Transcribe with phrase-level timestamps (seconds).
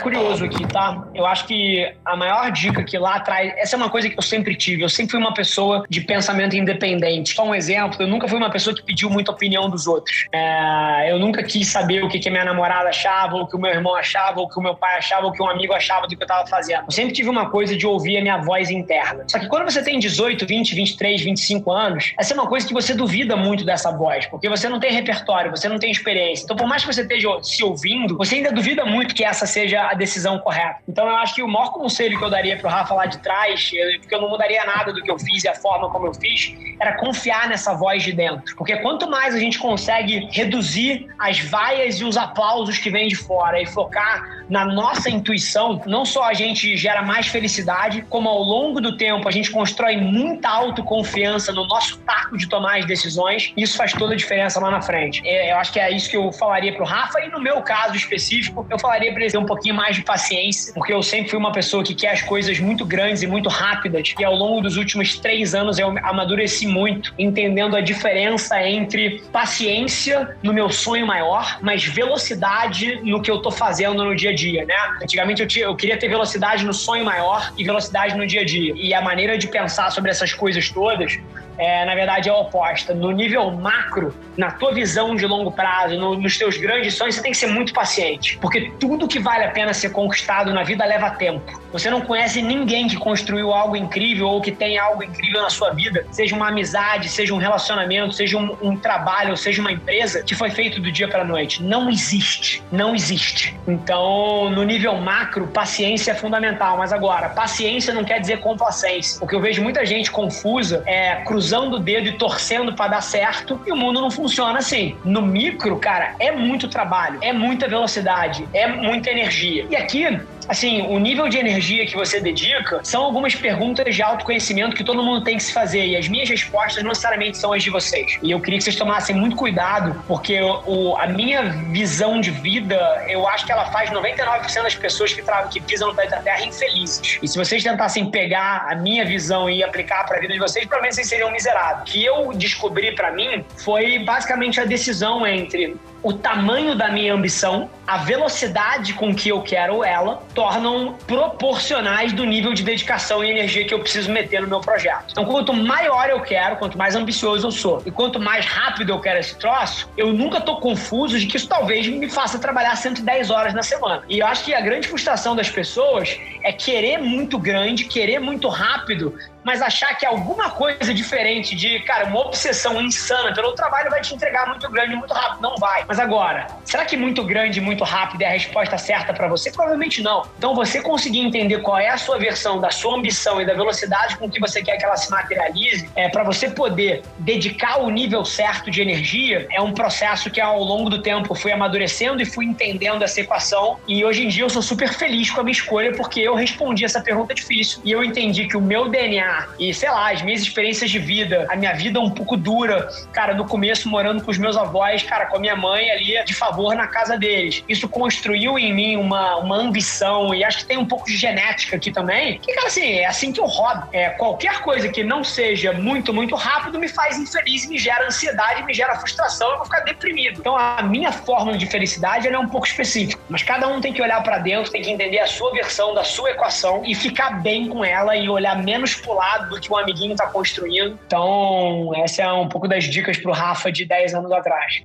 [0.00, 1.06] Curioso aqui, tá?
[1.14, 4.22] Eu acho que a maior dica que lá atrás, essa é uma coisa que eu
[4.22, 4.82] sempre tive.
[4.82, 7.34] Eu sempre fui uma pessoa de pensamento independente.
[7.34, 10.26] Só um exemplo, eu nunca fui uma pessoa que pediu muita opinião dos outros.
[10.32, 13.56] É, eu nunca quis saber o que, que a minha namorada achava, ou o que
[13.56, 15.48] o meu irmão achava, ou o que o meu pai achava, ou o que um
[15.48, 16.84] amigo achava do que eu tava fazendo.
[16.86, 19.24] Eu sempre tive uma coisa de ouvir a minha voz interna.
[19.28, 22.72] Só que quando você tem 18, 20, 23, 25 anos, essa é uma coisa que
[22.72, 26.44] você duvida muito dessa voz, porque você não tem repertório, você não tem experiência.
[26.44, 29.89] Então, por mais que você esteja se ouvindo, você ainda duvida muito que essa seja
[29.90, 30.76] a decisão correta.
[30.88, 33.70] Então eu acho que o maior conselho que eu daria pro Rafa lá de trás,
[33.98, 36.54] porque eu não mudaria nada do que eu fiz e a forma como eu fiz,
[36.80, 38.54] era confiar nessa voz de dentro.
[38.56, 43.16] Porque quanto mais a gente consegue reduzir as vaias e os aplausos que vêm de
[43.16, 48.42] fora e focar na nossa intuição, não só a gente gera mais felicidade, como ao
[48.42, 53.52] longo do tempo a gente constrói muita autoconfiança no nosso taco de tomar as decisões,
[53.56, 55.22] isso faz toda a diferença lá na frente.
[55.24, 58.66] Eu acho que é isso que eu falaria pro Rafa, e no meu caso específico,
[58.68, 61.52] eu falaria para ele ter um pouquinho mais de paciência, porque eu sempre fui uma
[61.52, 64.14] pessoa que quer as coisas muito grandes e muito rápidas.
[64.18, 70.36] E ao longo dos últimos três anos eu amadureci muito, entendendo a diferença entre paciência
[70.42, 74.64] no meu sonho maior, mas velocidade no que eu tô fazendo no dia a dia,
[74.64, 74.74] né?
[75.02, 78.44] Antigamente eu, tinha, eu queria ter velocidade no sonho maior e velocidade no dia a
[78.44, 78.74] dia.
[78.76, 81.18] E a maneira de pensar sobre essas coisas todas
[81.60, 82.94] é, na verdade, é oposta.
[82.94, 87.22] No nível macro, na tua visão de longo prazo, no, nos teus grandes sonhos, você
[87.22, 88.38] tem que ser muito paciente.
[88.38, 91.60] Porque tudo que vale a pena ser conquistado na vida leva tempo.
[91.70, 95.70] Você não conhece ninguém que construiu algo incrível ou que tem algo incrível na sua
[95.70, 100.34] vida, seja uma amizade, seja um relacionamento, seja um, um trabalho, seja uma empresa, que
[100.34, 101.62] foi feito do dia para noite.
[101.62, 102.62] Não existe.
[102.72, 103.54] Não existe.
[103.68, 106.78] Então, no nível macro, paciência é fundamental.
[106.78, 109.22] Mas agora, paciência não quer dizer complacência.
[109.22, 112.92] O que eu vejo muita gente confusa é cruzar cruzando o dedo e torcendo para
[112.92, 114.96] dar certo, e o mundo não funciona assim.
[115.04, 119.66] No micro, cara, é muito trabalho, é muita velocidade, é muita energia.
[119.68, 120.06] E aqui
[120.48, 125.02] assim, o nível de energia que você dedica são algumas perguntas de autoconhecimento que todo
[125.02, 125.84] mundo tem que se fazer.
[125.86, 128.18] E as minhas respostas não necessariamente são as de vocês.
[128.22, 133.04] E eu queria que vocês tomassem muito cuidado, porque o, a minha visão de vida,
[133.08, 137.18] eu acho que ela faz 99% das pessoas que, que pisam no planeta Terra infelizes.
[137.22, 140.64] E se vocês tentassem pegar a minha visão e aplicar para a vida de vocês,
[140.64, 141.82] provavelmente vocês seriam miseráveis.
[141.82, 147.12] O que eu descobri para mim foi basicamente a decisão entre o tamanho da minha
[147.12, 153.30] ambição, a velocidade com que eu quero ela, tornam proporcionais do nível de dedicação e
[153.30, 155.06] energia que eu preciso meter no meu projeto.
[155.10, 159.00] Então, quanto maior eu quero, quanto mais ambicioso eu sou, e quanto mais rápido eu
[159.00, 163.30] quero esse troço, eu nunca tô confuso de que isso talvez me faça trabalhar 110
[163.30, 164.02] horas na semana.
[164.08, 168.48] E eu acho que a grande frustração das pessoas é querer muito grande, querer muito
[168.48, 169.14] rápido,
[169.44, 174.14] mas achar que alguma coisa diferente de, cara, uma obsessão insana pelo trabalho vai te
[174.14, 175.42] entregar muito grande, muito rápido.
[175.42, 175.84] Não vai.
[175.86, 179.50] Mas agora, será que muito grande, muito rápido é a resposta certa para você?
[179.50, 180.26] Provavelmente não.
[180.38, 184.16] Então, você conseguir entender qual é a sua versão da sua ambição e da velocidade
[184.16, 188.24] com que você quer que ela se materialize, é para você poder dedicar o nível
[188.24, 192.44] certo de energia, é um processo que ao longo do tempo fui amadurecendo e fui
[192.44, 193.78] entendendo essa equação.
[193.86, 196.84] E hoje em dia eu sou super feliz com a minha escolha porque eu respondi
[196.84, 200.42] essa pergunta difícil e eu entendi que o meu DNA e, sei lá, as minhas
[200.42, 204.38] experiências de vida, a minha vida um pouco dura, cara, no começo morando com os
[204.38, 207.64] meus avós, cara, com a minha mãe ali de favor na casa deles.
[207.68, 211.76] Isso construiu em mim uma, uma ambição e acho que tem um pouco de genética
[211.76, 213.88] aqui também, que, cara, assim, é assim que eu rodo.
[213.92, 218.62] É, qualquer coisa que não seja muito, muito rápido me faz infeliz, me gera ansiedade,
[218.64, 220.40] me gera frustração, eu vou ficar deprimido.
[220.40, 224.00] Então, a minha fórmula de felicidade é um pouco específica, mas cada um tem que
[224.00, 227.68] olhar para dentro, tem que entender a sua versão da sua equação e ficar bem
[227.68, 230.98] com ela e olhar menos pro lado do que um amiguinho está construindo.
[231.06, 234.82] Então, essa é um pouco das dicas pro Rafa de 10 anos atrás.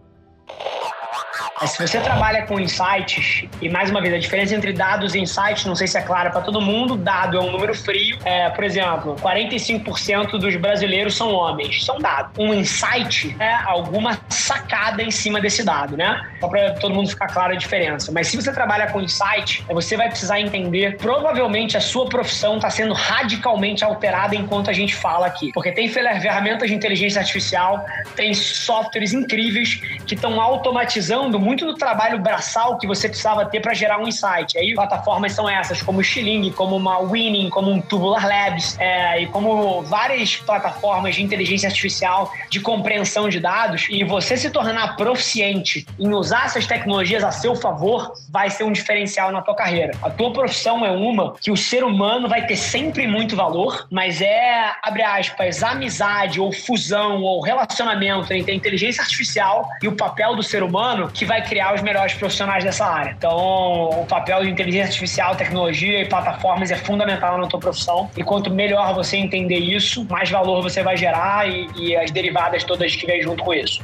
[1.59, 5.19] Mas se você trabalha com insights, e mais uma vez, a diferença entre dados e
[5.19, 8.17] insights, não sei se é clara para todo mundo, dado é um número frio.
[8.25, 11.85] É, por exemplo, 45% dos brasileiros são homens.
[11.85, 12.31] São dados.
[12.37, 16.21] Um insight é alguma sacada em cima desse dado, né?
[16.41, 18.11] Só para todo mundo ficar claro a diferença.
[18.11, 22.69] Mas se você trabalha com insight, você vai precisar entender, provavelmente a sua profissão está
[22.69, 25.51] sendo radicalmente alterada enquanto a gente fala aqui.
[25.53, 29.75] Porque tem ferramentas de inteligência artificial, tem softwares incríveis
[30.05, 34.57] que estão automatizando muito do trabalho braçal que você precisava ter para gerar um insight.
[34.57, 39.21] Aí plataformas são essas, como o Xilling, como uma Winning, como um Tubular Labs, é,
[39.21, 43.87] e como várias plataformas de inteligência artificial de compreensão de dados.
[43.89, 48.71] E você se tornar proficiente em usar essas tecnologias a seu favor vai ser um
[48.71, 49.93] diferencial na tua carreira.
[50.01, 54.19] A tua profissão é uma que o ser humano vai ter sempre muito valor, mas
[54.19, 60.35] é, abre aspas, amizade ou fusão ou relacionamento entre a inteligência artificial e o papel
[60.35, 63.11] do ser humano que vai vai criar os melhores profissionais dessa área.
[63.17, 63.35] Então,
[64.01, 68.09] o papel de inteligência artificial, tecnologia e plataformas é fundamental na tua profissão.
[68.15, 72.63] E quanto melhor você entender isso, mais valor você vai gerar e, e as derivadas
[72.63, 73.83] todas que vêm junto com isso.